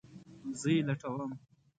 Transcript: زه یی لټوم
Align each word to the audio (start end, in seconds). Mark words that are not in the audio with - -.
زه 0.59 0.67
یی 0.75 0.81
لټوم 0.87 1.31